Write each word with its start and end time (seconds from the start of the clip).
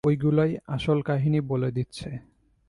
এগুলোই 0.03 0.51
আসল 0.67 0.99
কাহিনী 1.01 1.39
বলে 1.41 1.69
দিচ্ছে। 1.71 2.09